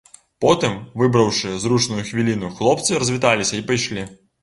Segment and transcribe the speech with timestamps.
[0.45, 4.13] Потым, выбраўшы зручную хвіліну, хлопцы развіталіся і пайшлі.